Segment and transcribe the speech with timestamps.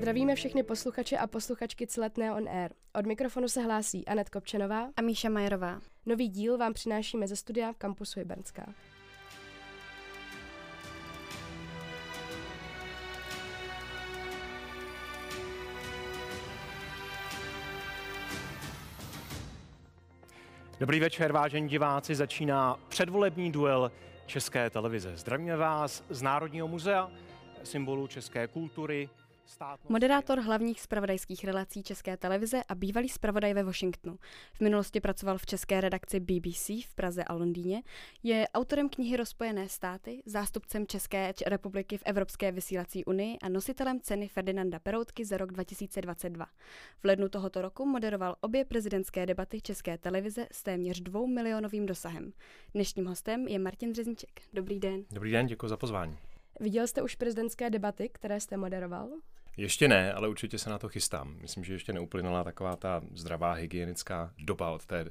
[0.00, 2.70] Zdravíme všechny posluchače a posluchačky Celetné on Air.
[2.94, 5.80] Od mikrofonu se hlásí Anet Kopčanová a Míša Majerová.
[6.06, 8.74] Nový díl vám přinášíme ze studia v kampusu Jibernská.
[20.80, 22.14] Dobrý večer, vážení diváci.
[22.14, 23.92] Začíná předvolební duel
[24.26, 25.16] České televize.
[25.16, 27.10] Zdravíme vás z Národního muzea,
[27.64, 29.08] symbolu české kultury.
[29.88, 34.18] Moderátor hlavních spravodajských relací České televize a bývalý spravodaj ve Washingtonu.
[34.52, 37.82] V minulosti pracoval v české redakci BBC v Praze a Londýně.
[38.22, 44.28] Je autorem knihy Rozpojené státy, zástupcem České republiky v Evropské vysílací unii a nositelem ceny
[44.28, 46.46] Ferdinanda Peroutky za rok 2022.
[47.00, 52.32] V lednu tohoto roku moderoval obě prezidentské debaty České televize s téměř dvou milionovým dosahem.
[52.74, 54.42] Dnešním hostem je Martin Řezniček.
[54.52, 55.04] Dobrý den.
[55.10, 56.18] Dobrý den, děkuji za pozvání.
[56.60, 59.08] Viděl jste už prezidentské debaty, které jste moderoval?
[59.56, 61.36] Ještě ne, ale určitě se na to chystám.
[61.40, 65.04] Myslím, že ještě neuplynula taková ta zdravá hygienická doba od té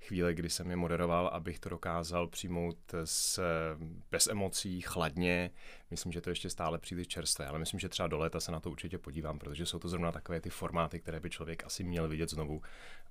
[0.00, 3.40] chvíle, kdy jsem je moderoval, abych to dokázal přijmout s,
[4.10, 5.50] bez emocí, chladně.
[5.90, 8.60] Myslím, že to ještě stále příliš čerstvé, ale myslím, že třeba do léta se na
[8.60, 12.08] to určitě podívám, protože jsou to zrovna takové ty formáty, které by člověk asi měl
[12.08, 12.62] vidět znovu,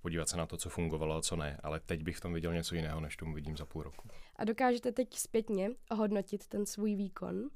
[0.01, 1.59] podívat se na to, co fungovalo a co ne.
[1.63, 4.09] Ale teď bych v tom viděl něco jiného, než tomu vidím za půl roku.
[4.35, 7.49] A dokážete teď zpětně ohodnotit ten svůj výkon?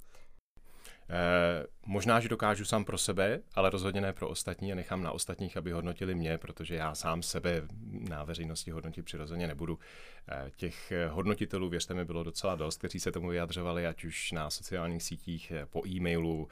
[1.13, 5.11] Eh, možná, že dokážu sám pro sebe, ale rozhodně ne pro ostatní a nechám na
[5.11, 7.61] ostatních, aby hodnotili mě, protože já sám sebe
[8.09, 9.79] na veřejnosti hodnotit přirozeně nebudu.
[10.29, 14.49] Eh, těch hodnotitelů, věřte mi, bylo docela dost, kteří se tomu vyjadřovali, ať už na
[14.49, 16.47] sociálních sítích, eh, po e-mailu,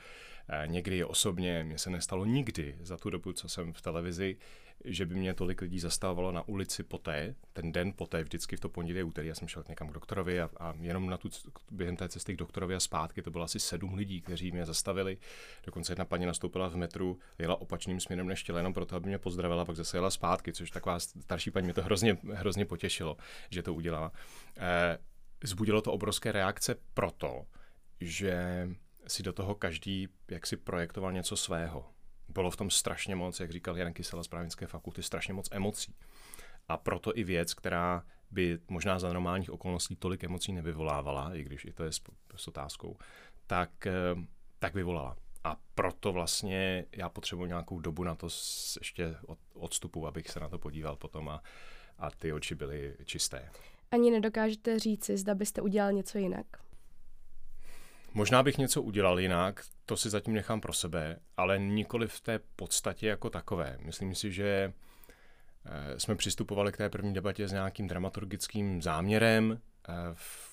[0.65, 1.63] někdy osobně.
[1.63, 4.37] Mně se nestalo nikdy za tu dobu, co jsem v televizi,
[4.85, 8.69] že by mě tolik lidí zastavovalo na ulici poté, ten den poté, vždycky v to
[8.69, 11.29] pondělí úterý, já jsem šel někam k doktorovi a, a jenom na tu,
[11.71, 15.17] během té cesty k doktorovi a zpátky to bylo asi sedm lidí, kteří mě zastavili.
[15.65, 19.17] Dokonce jedna paní nastoupila v metru, jela opačným směrem než chtěla, jenom proto, aby mě
[19.17, 23.17] pozdravila, pak zase jela zpátky, což taková starší paní mě to hrozně, hrozně potěšilo,
[23.49, 24.11] že to udělala.
[24.57, 24.97] Eh,
[25.43, 27.45] zbudilo to obrovské reakce proto,
[28.01, 28.69] že
[29.07, 31.85] si do toho každý jak si projektoval něco svého
[32.29, 35.95] bylo v tom strašně moc, jak říkal Jan Kysela z právnické fakulty, strašně moc emocí.
[36.67, 41.65] A proto i věc, která by možná za normálních okolností tolik emocí nevyvolávala, i když
[41.65, 42.01] i to je s,
[42.35, 42.97] s otázkou,
[43.47, 43.93] tak, eh,
[44.59, 45.15] tak vyvolala.
[45.43, 48.27] A proto vlastně já potřebuji nějakou dobu na to
[48.79, 51.43] ještě od, odstupu, abych se na to podíval potom a,
[51.97, 53.49] a ty oči byly čisté.
[53.91, 56.45] Ani nedokážete říci, zda byste udělal něco jinak?
[58.13, 62.39] Možná bych něco udělal jinak, to si zatím nechám pro sebe, ale nikoli v té
[62.55, 63.77] podstatě jako takové.
[63.81, 64.73] Myslím si, že
[65.65, 69.93] eh, jsme přistupovali k té první debatě s nějakým dramaturgickým záměrem, eh,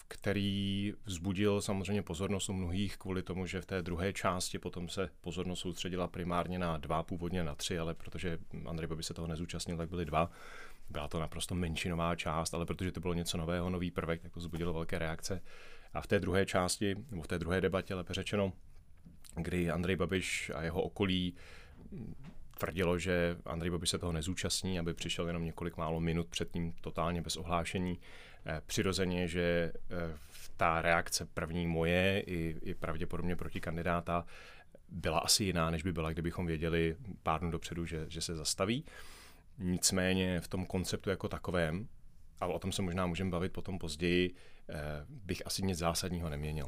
[0.08, 5.08] který vzbudil samozřejmě pozornost u mnohých kvůli tomu, že v té druhé části potom se
[5.20, 9.76] pozornost soustředila primárně na dva, původně na tři, ale protože Andrej Babi se toho nezúčastnil,
[9.76, 10.30] tak byly dva.
[10.90, 14.40] Byla to naprosto menšinová část, ale protože to bylo něco nového, nový prvek, tak to
[14.40, 15.42] vzbudilo velké reakce.
[15.94, 18.52] A v té druhé části, nebo v té druhé debatě, lépe řečeno,
[19.36, 21.34] kdy Andrej Babiš a jeho okolí
[22.58, 26.72] tvrdilo, že Andrej Babiš se toho nezúčastní, aby přišel jenom několik málo minut před tím
[26.80, 28.00] totálně bez ohlášení.
[28.46, 30.18] Eh, přirozeně, že eh,
[30.56, 34.26] ta reakce první moje i, i pravděpodobně proti kandidáta
[34.88, 38.84] byla asi jiná, než by byla, kdybychom věděli pár dnů dopředu, že, že se zastaví.
[39.58, 41.88] Nicméně v tom konceptu jako takovém,
[42.40, 44.34] ale o tom se možná můžeme bavit potom později,
[45.08, 46.66] bych asi nic zásadního neměnil.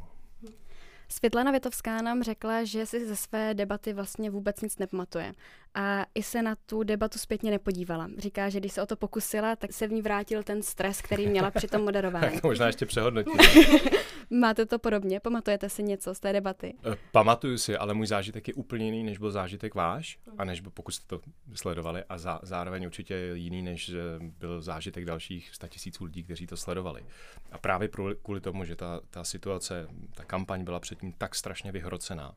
[1.10, 5.32] Světlana Větovská nám řekla, že si ze své debaty vlastně vůbec nic nepamatuje.
[5.75, 8.10] A i se na tu debatu zpětně nepodívala.
[8.19, 11.26] Říká, že když se o to pokusila, tak se v ní vrátil ten stres, který
[11.26, 12.31] měla při tom moderování.
[12.32, 13.34] tak to možná ještě přehodnotit.
[14.31, 15.21] Máte to podobně?
[15.21, 16.75] Pamatujete si něco z té debaty?
[16.93, 20.61] Eh, pamatuju si, ale můj zážitek je úplně jiný, než byl zážitek váš, a než
[20.61, 21.21] pokud jste to
[21.55, 23.93] sledovali, a zá, zároveň určitě jiný, než
[24.39, 27.05] byl zážitek dalších statisíců lidí, kteří to sledovali.
[27.53, 27.89] A právě
[28.22, 32.34] kvůli tomu, že ta, ta situace, ta kampaň byla předtím tak strašně vyhrocená,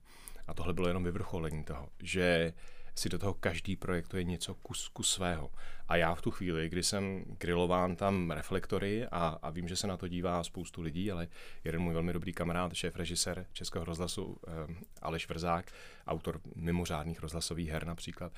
[0.48, 2.54] a tohle bylo jenom vyvrcholení toho, že
[2.96, 5.52] si do toho každý projektuje něco kus, kus svého.
[5.88, 9.88] A já v tu chvíli, kdy jsem grilován tam reflektory a, a vím, že se
[9.88, 11.28] na to dívá spoustu lidí, ale
[11.64, 15.72] jeden můj velmi dobrý kamarád, šéf režisér Českého rozhlasu eh, Aleš Vrzák,
[16.08, 18.34] autor mimořádných rozhlasových her například,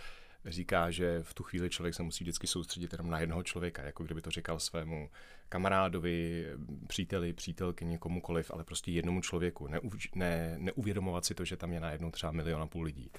[0.46, 4.04] říká, že v tu chvíli člověk se musí vždycky soustředit jenom na jednoho člověka, jako
[4.04, 5.10] kdyby to říkal svému
[5.50, 6.48] kamarádovi,
[6.88, 9.68] příteli, přítelkyni, komukoliv, ale prostě jednomu člověku.
[9.68, 9.80] Ne,
[10.16, 13.12] ne, neuvědomovat si to, že tam je najednou třeba milion a půl lidí.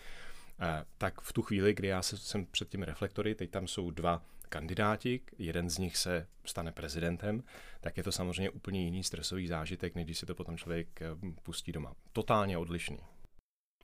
[0.61, 4.23] Eh, tak v tu chvíli, kdy já jsem před těmi reflektory, teď tam jsou dva
[4.49, 7.43] kandidáti, jeden z nich se stane prezidentem,
[7.81, 11.09] tak je to samozřejmě úplně jiný stresový zážitek, než když si to potom člověk eh,
[11.43, 11.95] pustí doma.
[12.12, 12.99] Totálně odlišný.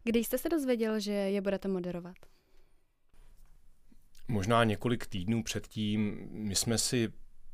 [0.05, 2.17] Kdy jste se dozvěděl, že je budete moderovat?
[4.29, 6.29] Možná několik týdnů předtím.
[6.31, 7.13] My jsme si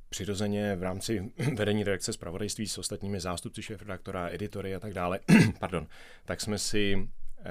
[0.08, 5.20] přirozeně v rámci vedení redakce zpravodajství s ostatními zástupci šéf-redaktora, editory a tak dále,
[5.58, 5.86] pardon,
[6.24, 7.08] tak jsme si
[7.38, 7.44] eh,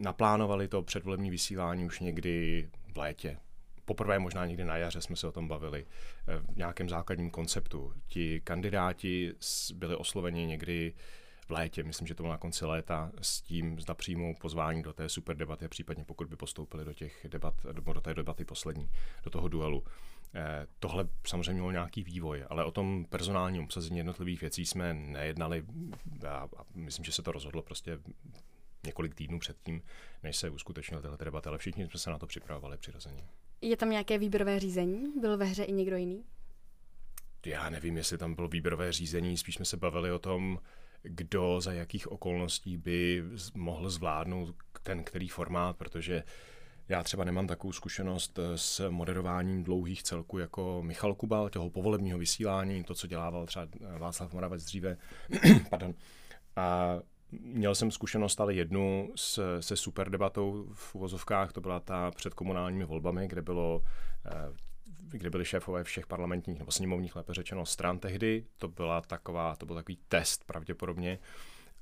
[0.00, 3.38] naplánovali to předvolební vysílání už někdy v létě.
[3.84, 5.86] Poprvé možná někdy na jaře jsme se o tom bavili
[6.28, 7.92] eh, v nějakém základním konceptu.
[8.06, 9.34] Ti kandidáti
[9.74, 10.94] byli osloveni někdy
[11.46, 14.92] v létě, myslím, že to bylo na konci léta, s tím, zda přijmou pozvání do
[14.92, 18.90] té super debaty, případně pokud by postoupili do těch debat, do té debaty poslední,
[19.24, 19.84] do toho duelu.
[20.34, 25.64] Eh, tohle samozřejmě mělo nějaký vývoj, ale o tom personálním obsazení jednotlivých věcí jsme nejednali
[26.28, 27.98] a, a myslím, že se to rozhodlo prostě
[28.86, 29.82] několik týdnů předtím,
[30.22, 33.24] než se uskutečnila tato debata, ale všichni jsme se na to připravovali přirozeně.
[33.60, 35.12] Je tam nějaké výběrové řízení?
[35.20, 36.24] Byl ve hře i někdo jiný?
[37.46, 40.58] Já nevím, jestli tam bylo výběrové řízení, spíš jsme se bavili o tom,
[41.02, 43.24] kdo za jakých okolností by
[43.54, 46.22] mohl zvládnout ten který formát, protože
[46.88, 52.18] já třeba nemám takovou zkušenost eh, s moderováním dlouhých celků jako Michal Kubal, toho povolebního
[52.18, 53.68] vysílání, to, co dělával třeba
[53.98, 54.96] Václav Moravec dříve.
[55.70, 55.94] Pardon.
[56.56, 56.98] A
[57.40, 59.12] měl jsem zkušenost ale jednu
[59.60, 63.82] se super debatou v uvozovkách, to byla ta před komunálními volbami, kde bylo
[64.26, 64.52] eh,
[65.12, 68.44] kde byli šéfové všech parlamentních nebo sněmovních, lépe řečeno, stran tehdy.
[68.58, 71.18] To byla taková, to byl takový test pravděpodobně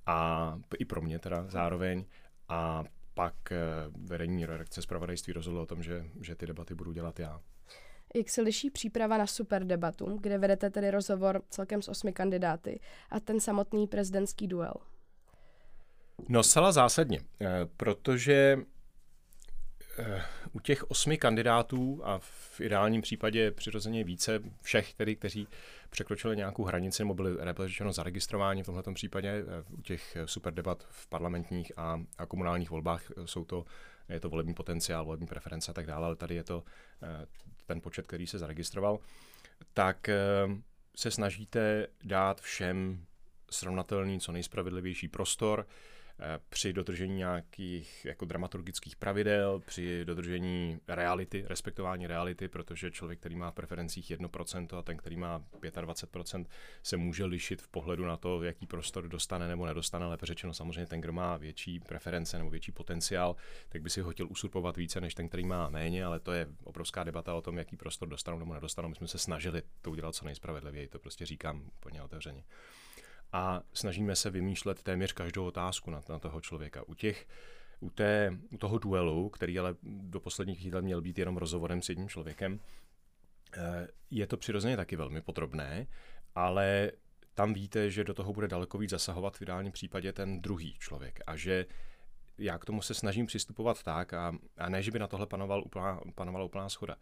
[0.07, 2.05] a i pro mě teda zároveň.
[2.49, 3.59] A pak eh,
[4.07, 7.41] vedení redakce zpravodajství rozhodlo o tom, že, že ty debaty budu dělat já.
[8.15, 12.81] Jak se liší příprava na super debatu, kde vedete tedy rozhovor celkem s osmi kandidáty
[13.11, 14.75] a ten samotný prezidentský duel?
[16.29, 17.47] No, zcela zásadně, eh,
[17.77, 18.59] protože
[20.01, 20.23] Eh,
[20.53, 25.49] u těch osmi kandidátů a v ideálním případě přirozeně více všech, tedy, kteří
[25.91, 27.37] překročili nějakou hranici nebo byli
[27.67, 32.71] řečeno zaregistrováni v tomto případě eh, u těch super debat v parlamentních a, a komunálních
[32.71, 33.65] volbách jsou to,
[34.09, 36.65] je to volební potenciál, volební preference a tak dále, ale tady je to
[37.67, 38.99] ten počet, který se zaregistroval,
[39.75, 40.11] tak
[40.97, 43.05] se snažíte dát všem
[43.51, 45.67] srovnatelný, co nejspravedlivější prostor,
[46.49, 53.51] při dodržení nějakých jako dramaturgických pravidel, při dodržení reality, respektování reality, protože člověk, který má
[53.51, 56.47] v preferencích 1% a ten, který má 25%,
[56.83, 60.87] se může lišit v pohledu na to, jaký prostor dostane nebo nedostane, ale řečeno samozřejmě
[60.87, 63.37] ten, kdo má větší preference nebo větší potenciál,
[63.69, 66.47] tak by si ho chtěl usurpovat více než ten, který má méně, ale to je
[66.65, 68.89] obrovská debata o tom, jaký prostor dostanou nebo nedostanou.
[68.89, 72.45] My jsme se snažili to udělat co nejspravedlivěji, to prostě říkám úplně otevřeně
[73.33, 76.83] a snažíme se vymýšlet téměř každou otázku na, na toho člověka.
[76.87, 77.27] U těch
[77.81, 81.89] u, té, u toho duelu, který ale do posledních chvíle měl být jenom rozhovorem s
[81.89, 82.61] jedním člověkem,
[83.57, 85.87] eh, je to přirozeně taky velmi podrobné,
[86.35, 86.93] ale
[87.35, 91.21] tam víte, že do toho bude daleko víc zasahovat v ideálním případě ten druhý člověk
[91.27, 91.67] a že
[92.41, 95.63] já k tomu se snažím přistupovat tak, a, a ne, že by na tohle panoval
[95.65, 96.97] úplná, panovala úplná schoda,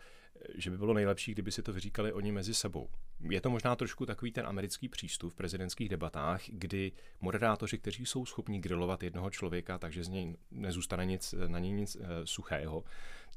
[0.54, 2.88] že by bylo nejlepší, kdyby si to vyříkali oni mezi sebou.
[3.30, 8.26] Je to možná trošku takový ten americký přístup v prezidentských debatách, kdy moderátoři, kteří jsou
[8.26, 12.84] schopni grilovat jednoho člověka, takže z něj nezůstane nic, na něj nic e, suchého,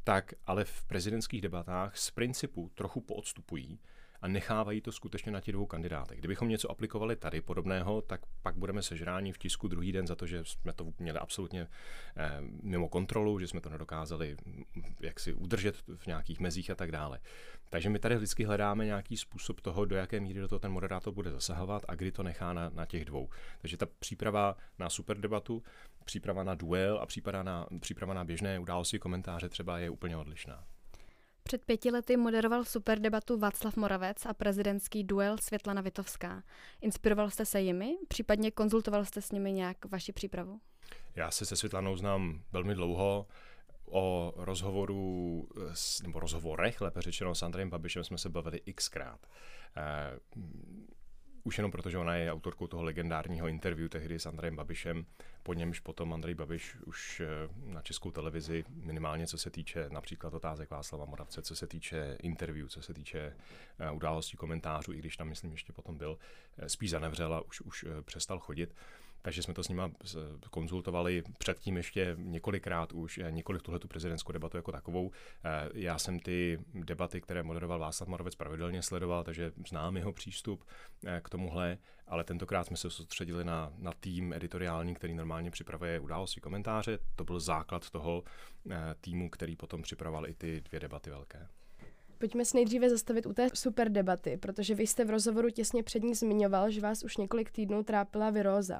[0.04, 3.80] tak ale v prezidentských debatách z principu trochu poodstupují
[4.22, 6.20] a nechávají to skutečně na těch dvou kandidátech.
[6.20, 10.28] Kdybychom něco aplikovali tady podobného, tak pak budeme sežráni v tisku druhý den za to,
[10.28, 11.68] že jsme to měli absolutně
[12.18, 14.64] eh, mimo kontrolu, že jsme to nedokázali mm,
[15.00, 17.20] jak si udržet v nějakých mezích a tak dále.
[17.70, 21.14] Takže my tady vždycky hledáme nějaký způsob toho, do jaké míry do toho ten moderátor
[21.14, 23.30] bude zasahovat a kdy to nechá na, na těch dvou.
[23.62, 25.64] Takže ta příprava na super debatu,
[26.06, 30.64] příprava na duel a příprava na, příprava na běžné události komentáře třeba je úplně odlišná.
[31.52, 36.44] Před pěti lety moderoval super debatu Václav Moravec a prezidentský duel Světlana Vitovská.
[36.82, 40.60] Inspiroval jste se jimi, případně konzultoval jste s nimi nějak vaši přípravu?
[41.16, 43.28] Já se se Světlanou znám velmi dlouho.
[43.86, 45.48] O rozhovoru,
[46.04, 49.28] nebo rozhovorech, lépe řečeno, s Andrejem Babišem jsme se bavili xkrát.
[49.78, 50.20] Eh,
[51.44, 55.06] už jenom proto, že ona je autorkou toho legendárního interview tehdy s Andrejem Babišem,
[55.44, 57.28] po němž potom Andrej Babiš už eh,
[57.66, 62.68] na českou televizi, minimálně co se týče například otázek Václava Moravce, co se týče interview,
[62.68, 63.36] co se týče
[63.80, 66.18] eh, událostí komentářů, i když tam myslím ještě potom byl,
[66.58, 68.76] eh, spíš zanevřel a už, už přestal chodit
[69.22, 69.92] takže jsme to s nima
[70.50, 75.12] konzultovali předtím ještě několikrát už, eh, několik tuhletu prezidentskou debatu jako takovou.
[75.44, 80.66] Eh, já jsem ty debaty, které moderoval Václav Moravec, pravidelně sledoval, takže znám jeho přístup
[81.06, 86.00] eh, k tomuhle, ale tentokrát jsme se soustředili na, na tým editoriální, který normálně připravuje
[86.00, 87.00] události komentáře.
[87.16, 88.24] To byl základ toho
[89.02, 91.48] týmu, který potom připravoval i ty dvě debaty velké.
[92.22, 96.04] Pojďme se nejdříve zastavit u té super debaty, protože vy jste v rozhovoru těsně před
[96.04, 98.80] ní zmiňoval, že vás už několik týdnů trápila viróza.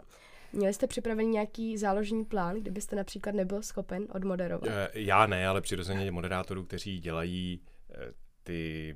[0.54, 4.70] Měli jste připravený nějaký záložní plán, kdybyste například nebyl schopen odmoderovat?
[4.70, 8.96] Eh, já ne, ale přirozeně moderátorů, kteří dělají eh, ty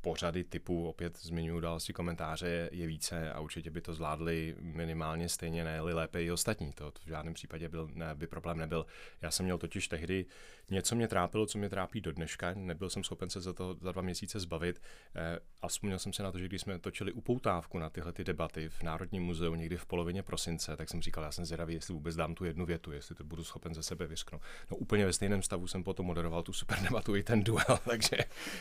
[0.00, 5.64] pořady typu, opět zmiňuji události komentáře, je více a určitě by to zvládli minimálně stejně,
[5.64, 6.72] ne lépe i ostatní.
[6.72, 8.86] To v žádném případě byl, ne, by problém nebyl.
[9.22, 10.26] Já jsem měl totiž tehdy
[10.70, 13.92] něco mě trápilo, co mě trápí do dneška, nebyl jsem schopen se za to za
[13.92, 14.82] dva měsíce zbavit
[15.14, 18.24] eh, a vzpomněl jsem se na to, že když jsme točili upoutávku na tyhle ty
[18.24, 21.94] debaty v Národním muzeu někdy v polovině prosince, tak jsem říkal, já jsem zvědavý, jestli
[21.94, 24.42] vůbec dám tu jednu větu, jestli to budu schopen ze sebe vysknout.
[24.70, 28.16] No úplně ve stejném stavu jsem potom moderoval tu super debatu i ten duel, takže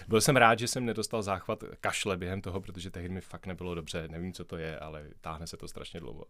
[0.07, 3.75] byl jsem rád, že jsem nedostal záchvat kašle během toho, protože tehdy mi fakt nebylo
[3.75, 6.25] dobře, nevím, co to je, ale táhne se to strašně dlouho.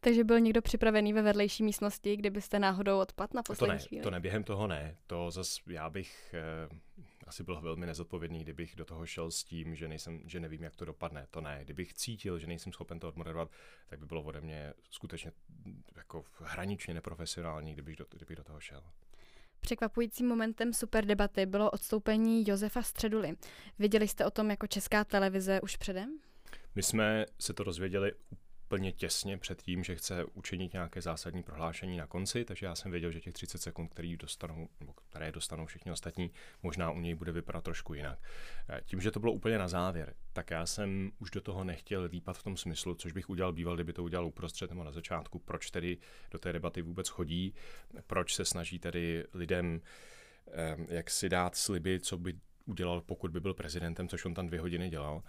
[0.00, 4.02] Takže byl někdo připravený ve vedlejší místnosti, kdybyste náhodou odpad na poslední to ne, chvíli?
[4.02, 4.96] To ne, během toho ne.
[5.06, 6.76] To zas já bych eh,
[7.26, 10.76] asi byl velmi nezodpovědný, kdybych do toho šel s tím, že, nejsem, že nevím, jak
[10.76, 11.26] to dopadne.
[11.30, 11.60] To ne.
[11.64, 13.50] Kdybych cítil, že nejsem schopen to odmoderovat,
[13.86, 15.32] tak by bylo ode mě skutečně
[15.96, 18.82] jako hraničně neprofesionální, kdybych do, kdybych do toho šel.
[19.60, 23.32] Překvapujícím momentem super debaty bylo odstoupení Josefa Středuly.
[23.78, 26.18] Věděli jste o tom jako česká televize už předem?
[26.74, 28.12] My jsme se to dozvěděli
[28.68, 32.90] úplně těsně před tím, že chce učinit nějaké zásadní prohlášení na konci, takže já jsem
[32.90, 36.30] věděl, že těch 30 sekund, který dostanou, nebo které dostanou všichni ostatní,
[36.62, 38.18] možná u něj bude vypadat trošku jinak.
[38.68, 42.02] Eh, tím, že to bylo úplně na závěr, tak já jsem už do toho nechtěl
[42.02, 45.38] lípat v tom smyslu, což bych udělal býval, kdyby to udělal uprostřed nebo na začátku,
[45.38, 45.98] proč tedy
[46.30, 47.54] do té debaty vůbec chodí,
[48.06, 49.80] proč se snaží tedy lidem
[50.52, 52.34] eh, jak si dát sliby, co by
[52.66, 55.22] udělal, pokud by byl prezidentem, což on tam dvě hodiny dělal.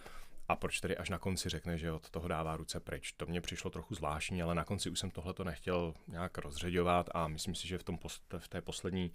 [0.50, 3.12] A proč tedy až na konci řekne, že od toho dává ruce pryč?
[3.12, 7.10] To mě přišlo trochu zvláštní, ale na konci už jsem tohle to nechtěl nějak rozředovat
[7.14, 8.00] a myslím si, že v, tom,
[8.38, 9.12] v té poslední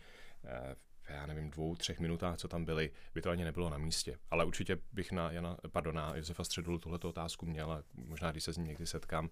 [1.06, 4.18] eh, já nevím, dvou, třech minutách, co tam byly, by to ani nebylo na místě.
[4.30, 8.44] Ale určitě bych na, Jana, pardon, na Josefa Středulu tuhleto otázku měl a možná, když
[8.44, 9.30] se s ním někdy setkám,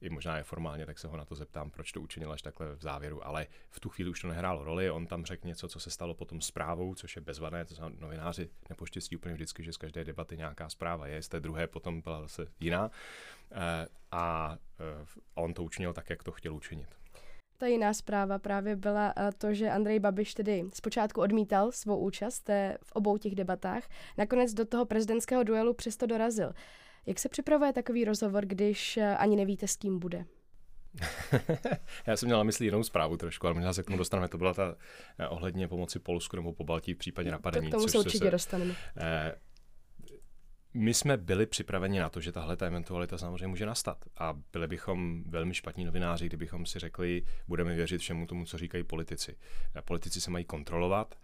[0.00, 2.76] i možná je formálně, tak se ho na to zeptám, proč to učinil až takhle
[2.76, 3.26] v závěru.
[3.26, 6.14] Ale v tu chvíli už to nehrálo roli, on tam řekl něco, co se stalo
[6.14, 10.36] potom zprávou, což je bezvadné, to znamená, novináři nepoštěstí úplně vždycky, že z každé debaty
[10.36, 12.90] nějaká zpráva je, z té druhé potom byla zase jiná.
[13.52, 16.99] Eh, a eh, on to učinil tak, jak to chtěl učinit.
[17.60, 22.50] Ta jiná zpráva právě byla eh, to, že Andrej Babiš tedy zpočátku odmítal svou účast
[22.82, 23.84] v obou těch debatách,
[24.18, 26.52] nakonec do toho prezidentského duelu přesto dorazil.
[27.06, 30.24] Jak se připravuje takový rozhovor, když eh, ani nevíte, s kým bude?
[32.06, 34.28] Já jsem měl na mysli jinou zprávu trošku, ale možná se k tomu dostaneme.
[34.28, 34.74] To byla ta
[35.18, 37.70] eh, ohledně pomoci Polsku nebo po Baltí v případě napadení.
[37.70, 38.74] To k tomu se určitě se, dostaneme.
[38.96, 39.34] Eh,
[40.74, 44.04] my jsme byli připraveni na to, že tahle ta eventualita samozřejmě může nastat.
[44.16, 48.84] A byli bychom velmi špatní novináři, kdybychom si řekli, budeme věřit všemu tomu, co říkají
[48.84, 49.36] politici.
[49.84, 51.18] Politici se mají kontrolovat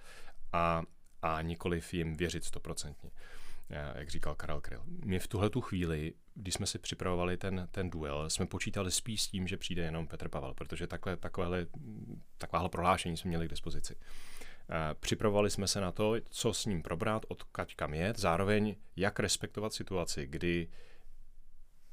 [0.52, 0.82] a,
[1.22, 3.10] a nikoliv jim věřit stoprocentně
[3.94, 4.82] jak říkal Karel Kryl.
[5.04, 9.22] My v tuhle tu chvíli, když jsme si připravovali ten, ten duel, jsme počítali spíš
[9.22, 11.66] s tím, že přijde jenom Petr Pavel, protože takhle, takovéhle,
[12.38, 13.96] takováhle prohlášení jsme měli k dispozici.
[15.00, 19.72] Připravovali jsme se na to, co s ním probrat, odkaď kam jet, zároveň jak respektovat
[19.72, 20.68] situaci, kdy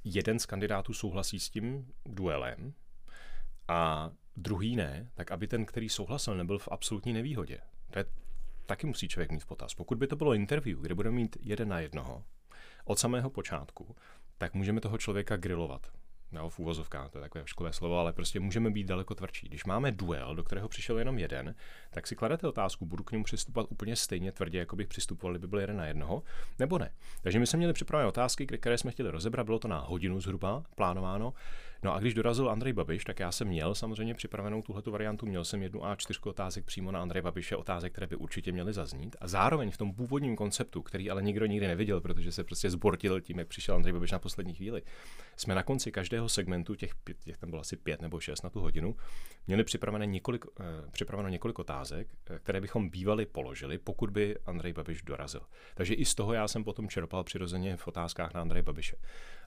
[0.04, 2.74] jeden z kandidátů souhlasí s tím duelem
[3.68, 7.60] a druhý ne, tak aby ten, který souhlasil, nebyl v absolutní nevýhodě.
[7.92, 8.06] To je
[8.66, 9.74] taky musí člověk mít v potaz.
[9.74, 12.24] Pokud by to bylo interview, kde budeme mít jeden na jednoho
[12.86, 13.96] od samého počátku,
[14.38, 15.92] tak můžeme toho člověka grilovat
[16.34, 19.48] nebo v úvozovkách, to je takové škové slovo, ale prostě můžeme být daleko tvrdší.
[19.48, 21.56] Když máme duel, do kterého přišel jenom jeden,
[21.92, 25.48] tak si kladete otázku, budu k němu přistupovat úplně stejně tvrdě, jako bych přistupoval, kdyby
[25.48, 26.24] byl jeden na jednoho,
[26.60, 26.92] nebo ne.
[27.22, 30.64] Takže my jsme měli připravené otázky, které jsme chtěli rozebrat, bylo to na hodinu zhruba
[30.76, 31.34] plánováno.
[31.84, 35.46] No a když dorazil Andrej Babiš, tak já jsem měl samozřejmě připravenou tuhletu variantu, měl
[35.46, 39.16] jsem jednu A4 otázek přímo na Andrej Babiše, otázek, které by určitě měly zaznít.
[39.22, 43.22] A zároveň v tom původním konceptu, který ale nikdo nikdy neviděl, protože se prostě zbortil
[43.22, 44.82] tím, jak přišel Andrej Babiš na poslední chvíli,
[45.36, 48.50] jsme na konci každého segmentu, těch, pět, těch tam bylo asi pět nebo šest na
[48.50, 48.96] tu hodinu,
[49.48, 54.74] měli připravené několik, eh, připraveno několik otázek, eh, které bychom bývali položili, pokud by Andrej
[54.74, 55.42] Babiš dorazil.
[55.76, 58.96] Takže i z toho já jsem potom čerpal přirozeně v otázkách na Andrej Babiše.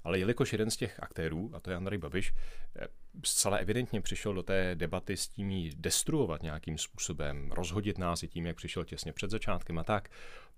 [0.06, 2.34] Ale jelikož jeden z těch aktérů, a to je Andrej Babiš,
[2.76, 2.86] eh,
[3.24, 8.28] zcela evidentně přišel do té debaty s tím jí destruovat nějakým způsobem, rozhodit nás i
[8.28, 10.08] tím, jak přišel těsně před začátkem a tak,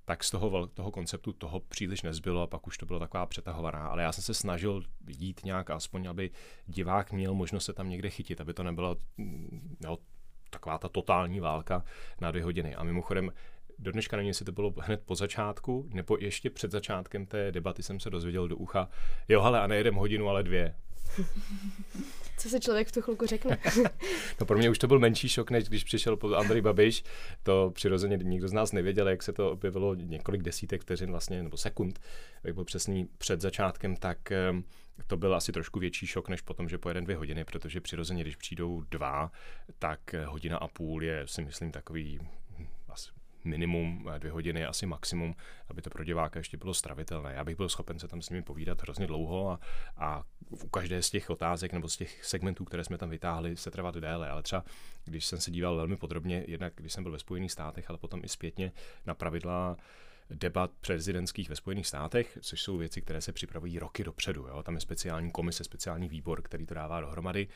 [0.05, 3.87] tak z toho, toho konceptu toho příliš nezbylo a pak už to bylo taková přetahovaná.
[3.87, 6.31] Ale já jsem se snažil jít nějak aspoň, aby
[6.67, 8.97] divák měl možnost se tam někde chytit, aby to nebyla
[9.81, 9.99] no,
[10.51, 11.85] taková ta totální válka
[12.21, 12.75] na dvě hodiny.
[12.75, 13.33] A mimochodem,
[13.79, 17.83] do dneška nevím, jestli to bylo hned po začátku, nebo ještě před začátkem té debaty
[17.83, 18.89] jsem se dozvěděl do ucha,
[19.29, 20.75] jo, ale a nejedem hodinu, ale dvě.
[22.39, 23.59] Co se člověk v tu chvilku řekne?
[24.41, 27.05] no pro mě už to byl menší šok, než když přišel Andrej Babiš.
[27.43, 31.57] To přirozeně nikdo z nás nevěděl, jak se to objevilo několik desítek vteřin vlastně, nebo
[31.57, 32.01] sekund,
[32.45, 34.33] jak byl přesný před začátkem, tak
[35.07, 38.37] to byl asi trošku větší šok, než potom, že pojeden dvě hodiny, protože přirozeně, když
[38.37, 39.31] přijdou dva,
[39.79, 42.21] tak hodina a půl je, si myslím, takový
[43.49, 45.35] minimum, dvě hodiny asi maximum,
[45.69, 47.33] aby to pro diváka ještě bylo stravitelné.
[47.35, 49.61] Já bych byl schopen se tam s nimi povídat hrozně dlouho a,
[49.97, 53.71] a u každé z těch otázek nebo z těch segmentů, které jsme tam vytáhli, se
[53.71, 54.31] trvat déle.
[54.31, 54.65] Ale třeba,
[55.05, 58.21] když jsem se díval velmi podrobně, jednak když jsem byl ve Spojených státech, ale potom
[58.25, 58.73] i zpětně
[59.07, 59.77] na pravidla
[60.31, 64.47] debat prezidentských ve Spojených státech, což jsou věci, které se připravují roky dopředu.
[64.49, 64.63] Jo?
[64.63, 67.49] Tam je speciální komise, speciální výbor, který to dává dohromady.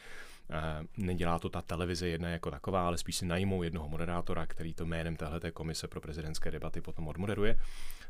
[0.50, 4.74] E, nedělá to ta televize jedna jako taková, ale spíš si najmou jednoho moderátora, který
[4.74, 7.58] to jménem téhleté komise pro prezidentské debaty potom odmoderuje.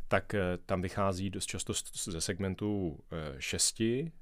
[0.09, 1.73] Tak e, tam vychází dost často
[2.04, 4.12] ze segmentu e, šesti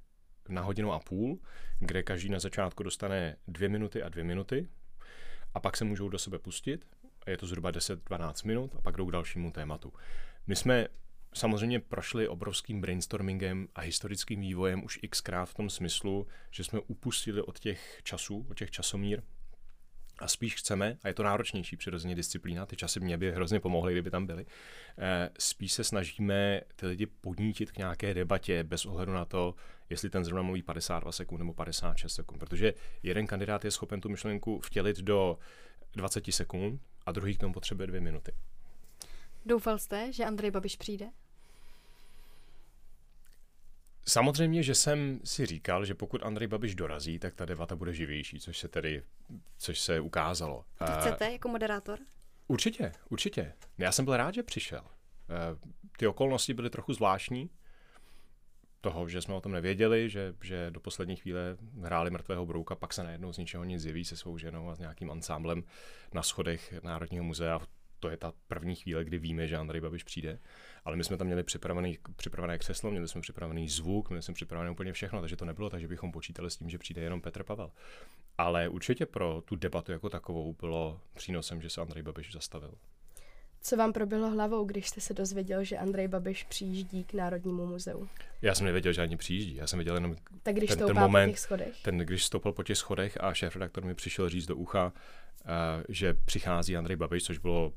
[0.49, 1.39] na hodinu a půl,
[1.79, 4.69] kde každý na začátku dostane dvě minuty a dvě minuty
[5.55, 6.87] a pak se můžou do sebe pustit.
[7.27, 9.93] Je to zhruba 10-12 minut a pak jdou k dalšímu tématu.
[10.47, 10.87] My jsme
[11.35, 17.43] samozřejmě prošli obrovským brainstormingem a historickým vývojem už xkrát v tom smyslu, že jsme upustili
[17.43, 19.23] od těch časů, od těch časomír
[20.21, 23.93] a spíš chceme, a je to náročnější přirozeně disciplína, ty časy mě by hrozně pomohly,
[23.93, 24.47] kdyby tam byly,
[24.99, 29.55] eh, spíš se snažíme ty lidi podnítit k nějaké debatě bez ohledu na to,
[29.91, 34.09] jestli ten zrovna mluví 52 sekund nebo 56 sekund, protože jeden kandidát je schopen tu
[34.09, 35.39] myšlenku vtělit do
[35.97, 38.33] 20 sekund a druhý k tomu potřebuje dvě minuty.
[39.47, 41.07] Doufal jste, že Andrej Babiš přijde?
[44.07, 48.41] Samozřejmě, že jsem si říkal, že pokud Andrej Babiš dorazí, tak ta debata bude živější,
[48.41, 49.03] což se tedy,
[49.59, 50.65] což se ukázalo.
[50.79, 51.99] To chcete jako moderátor?
[52.49, 53.53] Určitě, určitě.
[53.79, 54.85] Já jsem byl rád, že přišel.
[55.99, 57.51] Ty okolnosti byly trochu zvláštní,
[58.81, 62.93] toho, že jsme o tom nevěděli, že, že do poslední chvíle hráli mrtvého brouka, pak
[62.93, 65.65] se najednou z ničeho nic zjeví se svou ženou a s nějakým ansámblem
[66.15, 67.61] na schodech Národního muzea
[68.00, 70.38] to je ta první chvíle, kdy víme, že Andrej Babiš přijde.
[70.85, 74.71] Ale my jsme tam měli připravený, připravené křeslo, měli jsme připravený zvuk, měli jsme připravené
[74.71, 77.42] úplně všechno, takže to nebylo tak, že bychom počítali s tím, že přijde jenom Petr
[77.42, 77.71] Pavel.
[78.38, 82.75] Ale určitě pro tu debatu jako takovou bylo přínosem, že se Andrej Babiš zastavil.
[83.63, 88.08] Co vám proběhlo hlavou, když jste se dozvěděl, že Andrej Babiš přijíždí k Národnímu muzeu?
[88.43, 89.54] Já jsem nevěděl, že ani přijíždí.
[89.54, 91.82] Já jsem věděl jenom tak když ten, ten moment, po těch schodech.
[91.82, 94.93] Ten, když stoupal po těch schodech a šéf redaktor mi přišel říct do ucha,
[95.89, 97.73] že přichází Andrej Babiš, což bylo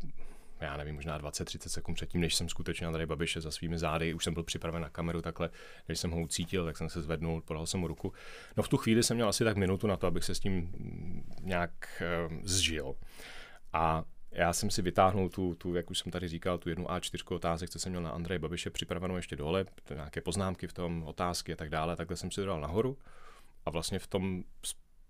[0.64, 4.24] já nevím, možná 20-30 sekund předtím, než jsem skutečně Andrej Babiše za svými zády, už
[4.24, 5.50] jsem byl připraven na kameru takhle,
[5.86, 8.14] když jsem ho ucítil, tak jsem se zvednul, podal jsem mu ruku.
[8.58, 10.72] No v tu chvíli jsem měl asi tak minutu na to, abych se s tím
[11.42, 12.96] nějak uh, zžil.
[13.74, 17.36] A já jsem si vytáhnul tu, tu, jak už jsem tady říkal, tu jednu A4
[17.36, 21.54] otázek, co jsem měl na Andreje Babiše připravenou ještě dole, nějaké poznámky v tom, otázky
[21.54, 22.98] a tak dále, takhle jsem si to dal nahoru
[23.66, 24.44] a vlastně v tom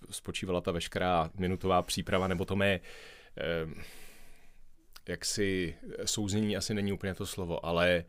[0.09, 2.79] spočívala ta veškerá minutová příprava, nebo to mé
[3.37, 3.83] eh,
[5.07, 8.05] jaksi souznění asi není úplně to slovo, ale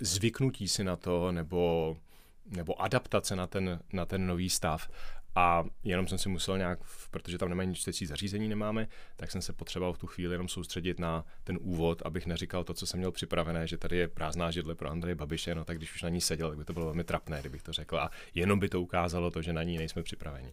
[0.00, 1.96] zvyknutí si na to, nebo,
[2.46, 4.90] nebo adaptace na ten, na ten nový stav.
[5.34, 6.78] A jenom jsem si musel nějak,
[7.10, 10.98] protože tam nemají čtecí zařízení, nemáme, tak jsem se potřeboval v tu chvíli jenom soustředit
[10.98, 14.74] na ten úvod, abych neříkal to, co jsem měl připravené, že tady je prázdná židle
[14.74, 17.04] pro Andreje Babiše, no tak když už na ní seděl, tak by to bylo velmi
[17.04, 17.98] trapné, kdybych to řekl.
[17.98, 20.52] A jenom by to ukázalo to, že na ní nejsme připraveni.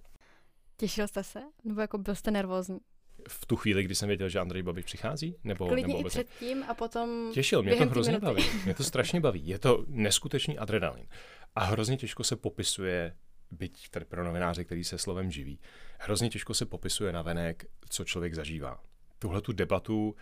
[0.77, 1.39] Těšil jste se?
[1.63, 2.79] Nebo jako byl jste nervózní?
[3.27, 5.35] v tu chvíli, kdy jsem věděl, že Andrej Babiš přichází?
[5.43, 8.25] Nebo, Klidně nebo i předtím a potom Těšil, mě to hrozně minuty.
[8.25, 8.43] baví.
[8.65, 9.47] Mě to strašně baví.
[9.47, 11.05] Je to neskutečný adrenalin.
[11.55, 13.15] A hrozně těžko se popisuje,
[13.51, 15.59] byť tady pro novináře, který se slovem živí,
[15.99, 18.79] hrozně těžko se popisuje na venek, co člověk zažívá.
[19.19, 20.15] Tuhle tu debatu,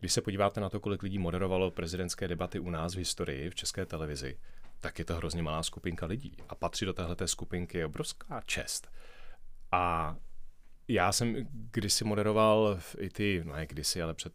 [0.00, 3.54] když se podíváte na to, kolik lidí moderovalo prezidentské debaty u nás v historii, v
[3.54, 4.38] české televizi,
[4.80, 6.36] tak je to hrozně malá skupinka lidí.
[6.48, 8.92] A patří do téhleté skupinky je obrovská čest.
[9.72, 10.16] A
[10.88, 14.32] já jsem kdysi moderoval i ty, ne kdysi, ale před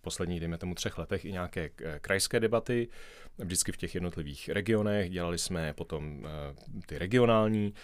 [0.00, 2.88] posledních, dejme tomu, třech letech i nějaké eh, krajské debaty,
[3.38, 6.54] vždycky v těch jednotlivých regionech, dělali jsme potom eh,
[6.86, 7.74] ty regionální.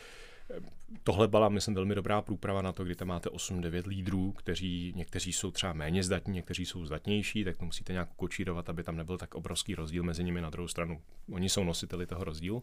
[1.02, 5.32] Tohle byla, myslím, velmi dobrá průprava na to, kdy tam máte 8-9 lídrů, kteří někteří
[5.32, 9.18] jsou třeba méně zdatní, někteří jsou zdatnější, tak to musíte nějak kočírovat, aby tam nebyl
[9.18, 11.02] tak obrovský rozdíl mezi nimi na druhou stranu.
[11.32, 12.62] Oni jsou nositeli toho rozdílu.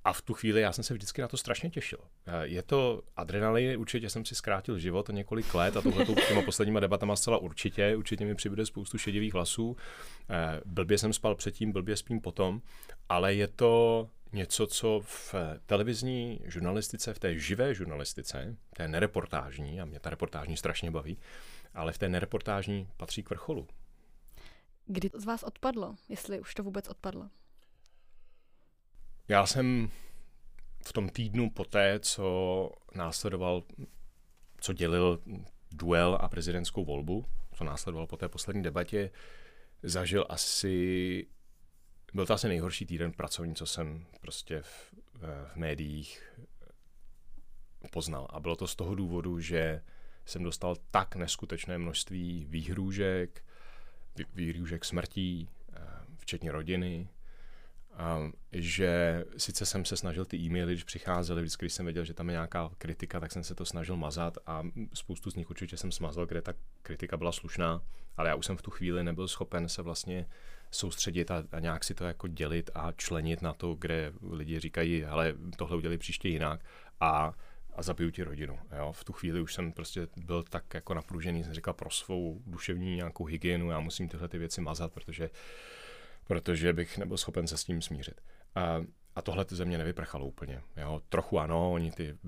[0.00, 1.98] Eh, a v tu chvíli já jsem se vždycky na to strašně těšil.
[2.26, 6.80] Eh, je to adrenalin, určitě jsem si zkrátil život několik let a tohle těma posledníma
[6.80, 9.76] debatama zcela určitě, určitě mi přibude spoustu šedivých hlasů.
[10.30, 12.62] Eh, blbě jsem spal předtím, blbě spím potom,
[13.08, 15.34] ale je to něco, co v
[15.66, 21.18] televizní žurnalistice, v té živé žurnalistice, té nereportážní, a mě ta reportážní strašně baví,
[21.74, 23.68] ale v té nereportážní patří k vrcholu.
[24.86, 27.30] Kdy z vás odpadlo, jestli už to vůbec odpadlo?
[29.30, 29.90] Já jsem
[30.86, 33.62] v tom týdnu poté, co následoval,
[34.60, 35.22] co dělil
[35.72, 39.10] duel a prezidentskou volbu, co následoval po té poslední debatě,
[39.82, 41.26] zažil asi,
[42.14, 44.94] byl to asi nejhorší týden pracovní, co jsem prostě v,
[45.52, 46.32] v médiích
[47.90, 48.26] poznal.
[48.30, 49.82] A bylo to z toho důvodu, že
[50.26, 53.44] jsem dostal tak neskutečné množství výhrůžek,
[54.34, 55.80] výhrůžek smrtí, eh,
[56.18, 57.08] včetně rodiny,
[58.52, 62.28] že sice jsem se snažil ty e-maily, když přicházely, vždycky, když jsem věděl, že tam
[62.28, 64.62] je nějaká kritika, tak jsem se to snažil mazat a
[64.94, 67.82] spoustu z nich určitě jsem smazal, kde ta kritika byla slušná,
[68.16, 70.26] ale já už jsem v tu chvíli nebyl schopen se vlastně
[70.70, 75.04] soustředit a, a nějak si to jako dělit a členit na to, kde lidi říkají,
[75.04, 76.60] ale tohle udělali příště jinak
[77.00, 77.32] a
[77.76, 78.58] a zabiju ti rodinu.
[78.76, 78.92] Jo?
[78.92, 82.96] V tu chvíli už jsem prostě byl tak jako napružený, jsem říkal pro svou duševní
[82.96, 85.30] nějakou hygienu, já musím tyhle ty věci mazat, protože,
[86.30, 88.20] protože bych nebyl schopen se s tím smířit.
[88.54, 88.82] A,
[89.14, 90.62] a tohle ty země nevyprchalo úplně.
[90.76, 91.02] Jo?
[91.08, 92.18] Trochu ano, oni ty,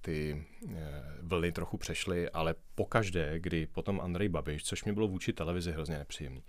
[0.00, 5.32] ty eh, vlny trochu přešly, ale pokaždé, kdy potom Andrej Babiš, což mi bylo vůči
[5.32, 6.42] televizi hrozně nepříjemný,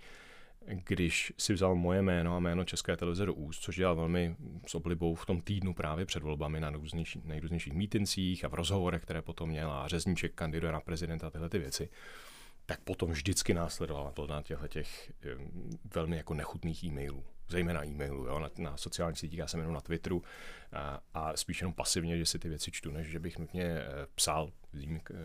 [0.66, 4.74] když si vzal moje jméno a jméno České televize do úst, což dělal velmi s
[4.74, 6.72] oblibou v tom týdnu právě před volbami na
[7.24, 11.58] nejrůznějších mítincích a v rozhovorech, které potom měl a Řezníček kandiduje na prezidenta tyhle ty
[11.58, 11.88] věci,
[12.66, 15.12] tak potom vždycky následovala vlna těchto těch
[15.94, 19.80] velmi jako nechutných e-mailů zejména e-mailu, jo, na, na sociálních sítích, já jsem jenom na
[19.80, 20.22] Twitteru
[20.72, 23.84] a, a spíš jenom pasivně, že si ty věci čtu, než že bych nutně eh,
[24.14, 24.50] psal,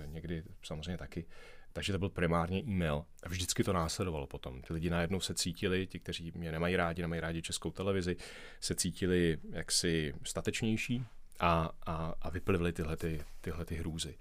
[0.06, 1.26] někdy samozřejmě taky,
[1.74, 4.62] takže to byl primárně e-mail a vždycky to následovalo potom.
[4.62, 8.16] Ty lidi najednou se cítili, ti, kteří mě nemají rádi, nemají rádi českou televizi,
[8.60, 11.06] se cítili jaksi statečnější
[11.40, 14.18] a, a, a vyplivili tyhle, ty, tyhle ty hrůzy.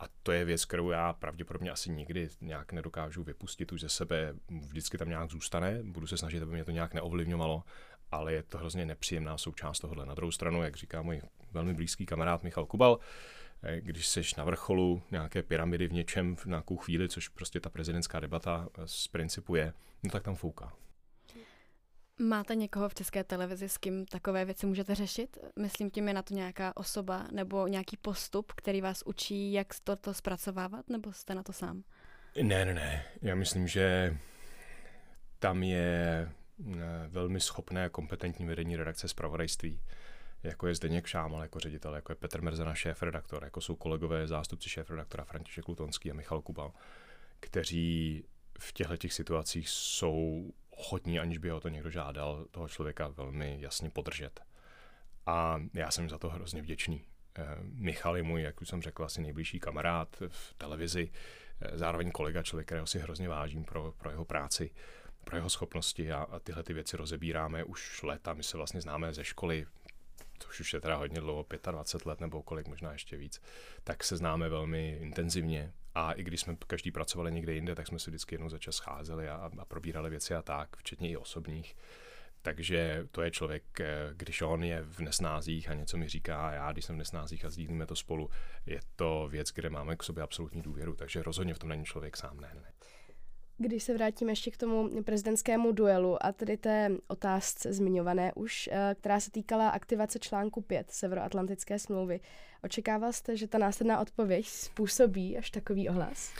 [0.00, 4.34] A to je věc, kterou já pravděpodobně asi nikdy nějak nedokážu vypustit už ze sebe.
[4.48, 7.62] Vždycky tam nějak zůstane, budu se snažit, aby mě to nějak neovlivňovalo,
[8.12, 10.06] ale je to hrozně nepříjemná součást tohohle.
[10.06, 11.20] Na druhou stranu, jak říká můj
[11.52, 12.98] velmi blízký kamarád Michal Kubal,
[13.62, 17.70] Eh, když seš na vrcholu nějaké pyramidy v něčem v nějakou chvíli, což prostě ta
[17.70, 19.72] prezidentská debata eh, z principu je,
[20.04, 20.72] no tak tam fouká.
[22.18, 25.38] Máte někoho v české televizi, s kým takové věci můžete řešit?
[25.58, 30.14] Myslím tím je na to nějaká osoba nebo nějaký postup, který vás učí, jak toto
[30.14, 31.82] zpracovávat, nebo jste na to sám?
[32.42, 33.04] Ne, ne, ne.
[33.22, 34.16] Já myslím, že
[35.38, 36.28] tam je
[36.70, 36.74] eh,
[37.08, 39.80] velmi schopné a kompetentní vedení redakce zpravodajství
[40.42, 44.26] jako je Zdeněk Šámal jako ředitel, jako je Petr Merzena šéf redaktor, jako jsou kolegové
[44.26, 46.72] zástupci šéf redaktora František Lutonský a Michal Kubal,
[47.40, 48.24] kteří
[48.58, 53.56] v těchto těch situacích jsou ochotní, aniž by ho to někdo žádal, toho člověka velmi
[53.60, 54.40] jasně podržet.
[55.26, 57.04] A já jsem za to hrozně vděčný.
[57.38, 61.10] Eh, Michal je můj, jak už jsem řekl, asi nejbližší kamarád v televizi,
[61.60, 64.70] eh, zároveň kolega, člověk, kterého si hrozně vážím pro, pro jeho práci,
[65.24, 68.34] pro jeho schopnosti a, a tyhle ty věci rozebíráme už leta.
[68.34, 69.66] My se vlastně známe ze školy,
[70.38, 73.42] což už je teda hodně dlouho, 25 let nebo kolik, možná ještě víc,
[73.84, 75.72] tak se známe velmi intenzivně.
[75.98, 78.74] A i když jsme každý pracovali někde jinde, tak jsme se vždycky jednou za čas
[78.74, 81.76] scházeli a, a probírali věci a tak, včetně i osobních.
[82.42, 86.52] Takže to je člověk, eh, když on je v nesnázích a něco mi říká a
[86.52, 88.30] já, když jsem v nesnázích a sdílíme to spolu,
[88.66, 90.94] je to věc, kde máme k sobě absolutní důvěru.
[90.94, 92.72] Takže rozhodně v tom není člověk sám, ne, ne.
[93.60, 98.94] Když se vrátím ještě k tomu prezidentskému duelu a tedy té otázce zmiňované už, eh,
[98.98, 102.20] která se týkala aktivace článku 5 Severoatlantické smlouvy,
[102.64, 106.32] očekával jste, že ta následná odpověď způsobí až takový ohlas?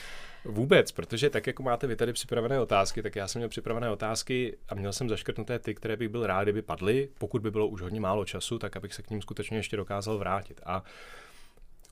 [0.44, 4.56] Vůbec, protože tak, jako máte vy tady připravené otázky, tak já jsem měl připravené otázky
[4.68, 7.80] a měl jsem zaškrtnuté ty, které bych byl rád, kdyby padly, pokud by bylo už
[7.80, 10.60] hodně málo času, tak abych se k ním skutečně ještě dokázal vrátit.
[10.64, 10.84] A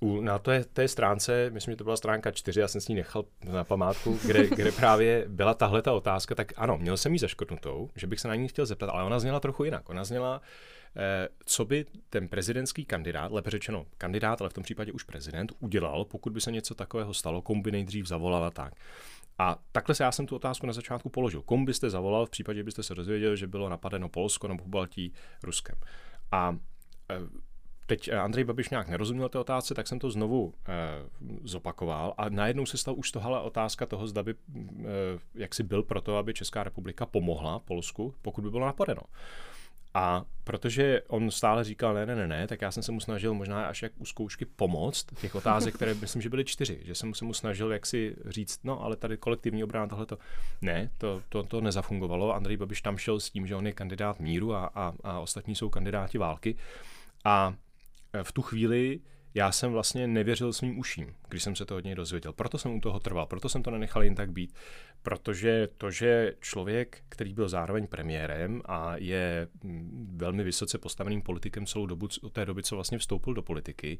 [0.00, 2.94] u, na té, té stránce, myslím, že to byla stránka 4, já jsem s ní
[2.94, 7.18] nechal na památku, kde, kde právě byla tahle ta otázka, tak ano, měl jsem ji
[7.18, 9.88] zaškrtnutou, že bych se na ní chtěl zeptat, ale ona zněla trochu jinak.
[9.88, 10.40] Ona zněla,
[10.96, 15.52] eh, co by ten prezidentský kandidát, lépe řečeno kandidát, ale v tom případě už prezident,
[15.58, 18.74] udělal, pokud by se něco takového stalo, komu by nejdřív zavolal a tak.
[19.38, 21.42] A takhle se já jsem tu otázku na začátku položil.
[21.42, 25.76] Komu byste zavolal v případě, byste se dozvěděli, že bylo napadeno Polsko nebo Pobaltí Ruskem?
[26.32, 26.56] A
[27.10, 27.14] eh,
[27.86, 30.72] teď eh, Andrej Babiš nějak nerozuměl té otázce, tak jsem to znovu eh,
[31.44, 34.84] zopakoval a najednou se stala už tohle otázka toho, zda by eh,
[35.34, 39.02] jak si byl pro to, aby Česká republika pomohla Polsku, pokud by bylo napadeno.
[39.94, 43.34] A protože on stále říkal ne, ne, ne, ne, tak já jsem se mu snažil
[43.34, 47.14] možná až jak u zkoušky pomoct těch otázek, které myslím, že byly čtyři, že jsem
[47.14, 50.18] se mu snažil jak si říct, no ale tady kolektivní obrana, tohle to
[50.62, 52.34] ne, to, to, to nezafungovalo.
[52.34, 55.54] Andrej Babiš tam šel s tím, že on je kandidát míru a, a, a ostatní
[55.54, 56.56] jsou kandidáti války.
[57.24, 57.54] A
[58.22, 59.00] v tu chvíli
[59.36, 62.32] já jsem vlastně nevěřil svým uším, když jsem se to od něj dozvěděl.
[62.32, 64.54] Proto jsem u toho trval, proto jsem to nenechal jen tak být.
[65.02, 71.66] Protože to, že člověk, který byl zároveň premiérem a je mm, velmi vysoce postaveným politikem
[71.66, 73.98] celou dobu, od té doby, co vlastně vstoupil do politiky,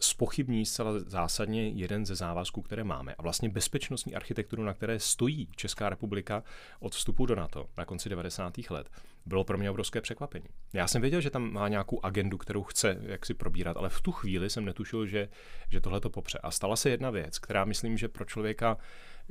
[0.00, 3.14] spochybní zcela zásadně jeden ze závazků, které máme.
[3.14, 6.42] A vlastně bezpečnostní architekturu, na které stojí Česká republika
[6.80, 8.58] od vstupu do NATO na konci 90.
[8.70, 8.90] let,
[9.26, 10.46] bylo pro mě obrovské překvapení.
[10.72, 14.00] Já jsem věděl, že tam má nějakou agendu, kterou chce jak si probírat, ale v
[14.00, 15.28] tu chvíli jsem netušil, že,
[15.70, 16.38] že tohle to popře.
[16.42, 18.76] A stala se jedna věc, která myslím, že pro člověka,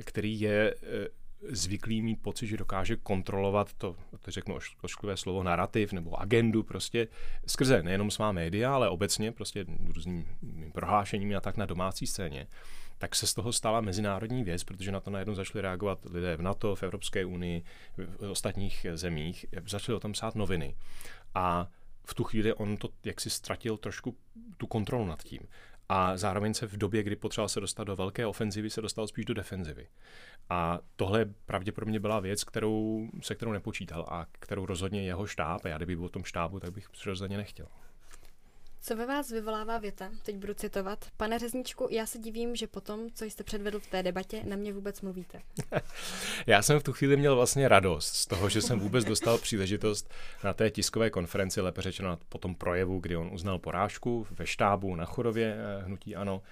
[0.04, 1.08] který je eh,
[1.48, 7.08] zvyklý mít pocit, že dokáže kontrolovat to, to řeknu ošklivé slovo, narrativ nebo agendu prostě
[7.46, 10.24] skrze nejenom svá média, ale obecně prostě různými
[10.72, 12.46] prohlášeními a tak na domácí scéně,
[12.98, 16.42] tak se z toho stala mezinárodní věc, protože na to najednou začali reagovat lidé v
[16.42, 17.62] NATO, v Evropské unii,
[17.96, 20.74] v ostatních zemích, začali o tom psát noviny.
[21.34, 21.68] A
[22.04, 24.16] v tu chvíli on to jaksi ztratil trošku
[24.56, 25.40] tu kontrolu nad tím
[25.88, 29.24] a zároveň se v době, kdy potřeboval se dostat do velké ofenzivy, se dostal spíš
[29.24, 29.88] do defenzivy.
[30.50, 35.68] A tohle pravděpodobně byla věc, kterou, se kterou nepočítal a kterou rozhodně jeho štáb, a
[35.68, 37.66] já kdyby byl o tom štábu, tak bych přirozeně nechtěl.
[38.80, 40.10] Co ve vás vyvolává věta?
[40.22, 41.06] Teď budu citovat.
[41.16, 44.72] Pane Řezničku, já se divím, že potom, co jste předvedl v té debatě, na mě
[44.72, 45.42] vůbec mluvíte.
[46.46, 50.10] já jsem v tu chvíli měl vlastně radost z toho, že jsem vůbec dostal příležitost
[50.44, 54.96] na té tiskové konferenci, lépe řečeno po tom projevu, kdy on uznal porážku ve štábu
[54.96, 56.42] na Chorově eh, hnutí ANO,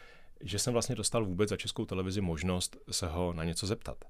[0.41, 4.05] že jsem vlastně dostal vůbec za českou televizi možnost se ho na něco zeptat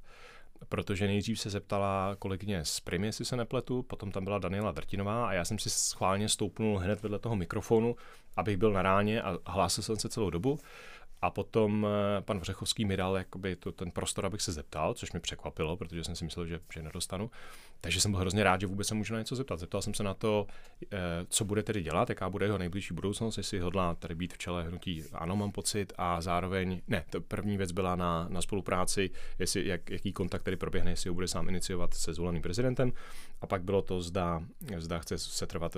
[0.68, 5.28] protože nejdřív se zeptala kolegyně z Primy, jestli se nepletu, potom tam byla Daniela Drtinová
[5.28, 7.96] a já jsem si schválně stoupnul hned vedle toho mikrofonu,
[8.36, 10.58] abych byl na ráně a hlásil jsem se celou dobu.
[11.22, 15.12] A potom eh, pan Vřechovský mi dal jakoby to, ten prostor, abych se zeptal, což
[15.12, 17.30] mě překvapilo, protože jsem si myslel, že, že nedostanu.
[17.80, 19.60] Takže jsem byl hrozně rád, že vůbec se můžu na něco zeptat.
[19.60, 20.46] Zeptal jsem se na to,
[20.92, 24.38] eh, co bude tedy dělat, jaká bude jeho nejbližší budoucnost, jestli hodlá tady být v
[24.38, 29.10] čele hnutí ano, mám pocit, a zároveň, ne, to první věc byla na, na spolupráci,
[29.38, 32.92] jestli, jak, jaký kontakt tady proběhne, jestli ho bude sám iniciovat se zvoleným prezidentem,
[33.40, 34.42] a pak bylo to, zda,
[34.78, 35.76] zda chce se trvat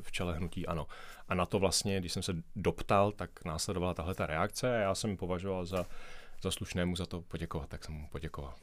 [0.00, 0.86] v čele hnutí ano.
[1.28, 4.94] A na to vlastně, když jsem se doptal, tak následovala tahle ta reakce a já
[4.94, 5.86] jsem považoval za,
[6.42, 8.54] za slušné mu za to poděkovat, tak jsem mu poděkoval.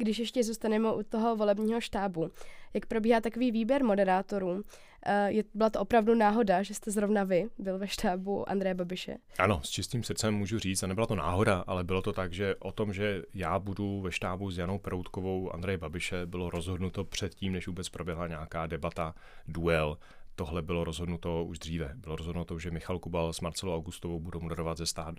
[0.00, 2.30] Když ještě zůstaneme u toho volebního štábu,
[2.74, 4.62] jak probíhá takový výběr moderátorů?
[5.06, 9.16] Eh, je, byla to opravdu náhoda, že jste zrovna vy byl ve štábu Andreje Babiše?
[9.38, 12.54] Ano, s čistým srdcem můžu říct, a nebyla to náhoda, ale bylo to tak, že
[12.54, 17.52] o tom, že já budu ve štábu s Janou Proutkovou Andreje Babiše, bylo rozhodnuto předtím,
[17.52, 19.14] než vůbec proběhla nějaká debata,
[19.48, 19.98] duel
[20.40, 21.92] tohle bylo rozhodnuto už dříve.
[21.94, 25.14] Bylo rozhodnuto, že Michal Kubal s Marcelou Augustovou budou moderovat ze, stád,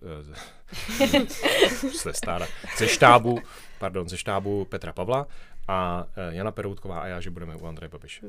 [1.01, 1.25] eh,
[2.03, 3.39] ze, stáda, ze štábu,
[3.79, 5.27] pardon, ze štábu Petra Pavla
[5.67, 8.25] a eh, Jana Peroutková a já, že budeme u Andreje Babiše.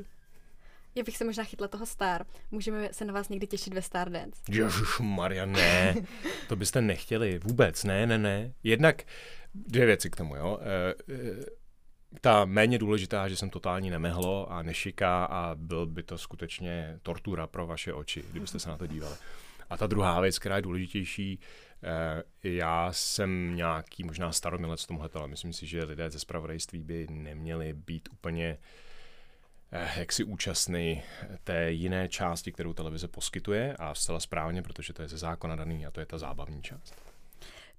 [0.94, 2.26] Já bych se možná chytla toho Star.
[2.50, 4.42] Můžeme se na vás někdy těšit ve Star Dance.
[4.50, 5.94] Ježiš, Maria, ne.
[6.48, 7.38] To byste nechtěli.
[7.38, 8.52] Vůbec, ne, ne, ne.
[8.62, 9.02] Jednak
[9.54, 10.58] dvě věci k tomu, jo.
[10.62, 10.94] E,
[12.20, 17.46] ta méně důležitá, že jsem totální nemehlo a nešiká a byl by to skutečně tortura
[17.46, 19.16] pro vaše oči, kdybyste se na to dívali.
[19.70, 21.40] A ta druhá věc, která je důležitější,
[21.82, 26.82] eh, já jsem nějaký možná staromilec v tomhle, ale myslím si, že lidé ze spravodajství
[26.82, 28.58] by neměli být úplně
[29.72, 31.02] eh, jaksi účastný
[31.44, 35.86] té jiné části, kterou televize poskytuje a zcela správně, protože to je ze zákona daný
[35.86, 37.11] a to je ta zábavní část.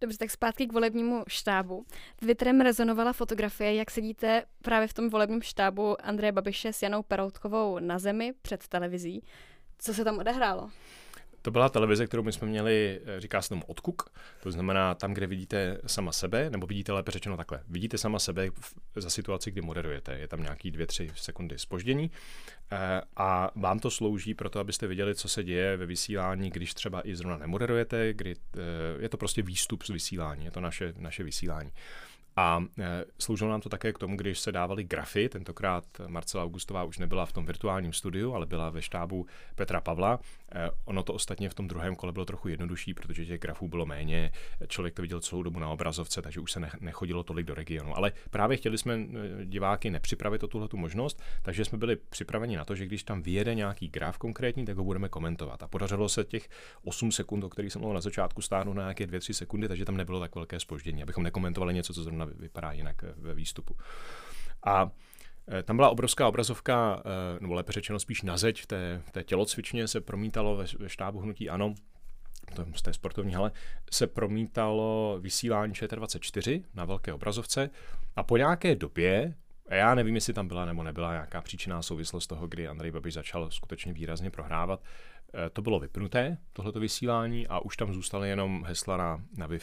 [0.04, 1.86] Dobře, tak zpátky k volebnímu štábu.
[2.16, 7.80] Twitterem rezonovala fotografie, jak sedíte právě v tom volebním štábu Andreje Babiše s Janou Peroutkovou
[7.80, 9.24] na zemi před televizí.
[9.80, 10.72] Co se tam odehrálo?
[11.46, 14.10] To byla televize, kterou my jsme měli, eh, říká se tomu odkuk,
[14.44, 18.50] to znamená tam, kde vidíte sama sebe, nebo vidíte lépe řečeno takhle, vidíte sama sebe
[18.96, 22.12] za situaci, kdy moderujete, je tam nějaký dvě, tři sekundy spoždění
[22.72, 26.74] eh, a vám to slouží pro to, abyste viděli, co se děje ve vysílání, když
[26.74, 28.60] třeba i zrovna nemoderujete, kdy eh,
[29.00, 31.72] je to prostě výstup z vysílání, je to naše, naše vysílání.
[32.36, 32.64] A
[33.20, 37.26] sloužilo nám to také k tomu, když se dávaly grafy, tentokrát Marcela Augustová už nebyla
[37.26, 39.26] v tom virtuálním studiu, ale byla ve štábu
[39.56, 40.20] Petra Pavla.
[40.54, 43.86] E, ono to ostatně v tom druhém kole bylo trochu jednodušší, protože těch grafů bylo
[43.86, 44.32] méně,
[44.68, 47.98] člověk to viděl celou dobu na obrazovce, takže už se nechodilo tolik do regionu.
[47.98, 52.66] Ale právě chtěli jsme e, diváky nepřipravit o tuhle možnost, takže jsme byli připraveni na
[52.66, 55.64] to, že když tam vyjede nějaký graf konkrétní, tak ho budeme komentovat.
[55.64, 56.50] A podařilo se těch
[56.84, 59.98] 8 sekund, o kterých jsem mluvil na začátku, stáhnout na nějaké 2-3 sekundy, takže tam
[59.98, 63.76] nebylo tak velké spoždění, abychom nekomentovali něco, co zrovna vypadá jinak ve výstupu.
[64.64, 65.13] A eh,
[65.64, 69.24] tam byla obrovská obrazovka, eh, nebo lépe řečeno spíš na zeď v té, v té
[69.24, 71.74] tělocvičně se promítalo ve, ve štábu hnutí ANO,
[72.76, 73.52] z té sportovní hale,
[73.92, 77.70] se promítalo vysílání ČT24 na velké obrazovce
[78.16, 79.36] a po nějaké době
[79.70, 83.52] Já nevím, jestli tam byla nebo nebyla nějaká příčinná souvislost toho, kdy Andrej Babiš začal
[83.52, 84.84] skutečně výrazně prohrávat.
[85.34, 89.60] Eh, to bylo vypnuté, tohleto vysílání, a už tam zůstaly jenom hesla na, na wi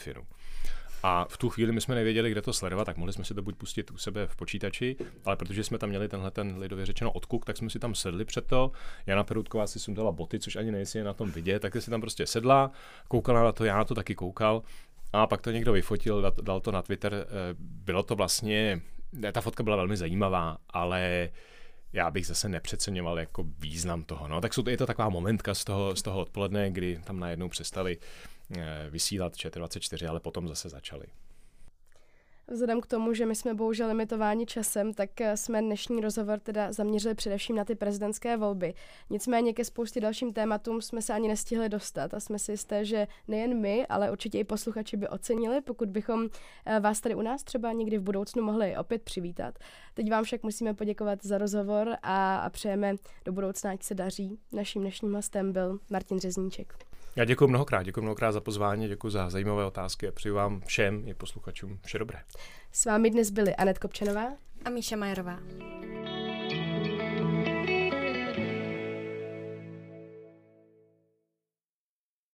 [1.03, 3.41] A v tu chvíli my jsme nevěděli, kde to sledovat, tak mohli jsme si to
[3.41, 7.11] buď pustit u sebe v počítači, ale protože jsme tam měli tenhle ten lidově řečeno
[7.11, 8.71] odkuk, tak jsme si tam sedli před to.
[9.05, 12.27] Jana Perutková si sundala boty, což ani nejsi na tom vidět, tak si tam prostě
[12.27, 12.71] sedla,
[13.07, 14.63] koukala na to, já na to taky koukal.
[15.13, 17.13] A pak to někdo vyfotil, dal to na Twitter.
[17.13, 17.27] Eh,
[17.59, 18.81] bylo to vlastně,
[19.31, 21.29] ta fotka byla velmi zajímavá, ale
[21.93, 24.27] já bych zase nepřeceňoval jako význam toho.
[24.27, 27.19] No, tak jsou to, je to taková momentka z toho, z toho odpoledne, kdy tam
[27.19, 27.97] najednou přestali
[28.89, 31.05] vysílat ČT24, ale potom zase začali.
[32.51, 36.71] Vzhledem k tomu, že my jsme bohužel limitováni časem, tak eh, jsme dnešní rozhovor teda
[36.71, 38.73] zaměřili především na ty prezidentské volby.
[39.09, 43.07] Nicméně ke spoustě dalším tématům jsme se ani nestihli dostat a jsme si jisté, že
[43.27, 46.27] nejen my, ale určitě i posluchači by ocenili, pokud bychom
[46.65, 49.59] eh, vás tady u nás třeba někdy v budoucnu mohli opět přivítat.
[49.93, 54.39] Teď vám však musíme poděkovat za rozhovor a, a přejeme do budoucna, ať se daří.
[54.51, 56.90] Naším dnešním hostem byl Martin Řezníček.
[57.15, 61.07] Já děkuji mnohokrát, děkuji mnohokrát za pozvání, děkuji za zajímavé otázky a přeji vám všem
[61.07, 62.19] i posluchačům vše dobré.
[62.71, 64.33] S vámi dnes byly Anet Kopčanová
[64.65, 65.39] a Míša Majerová.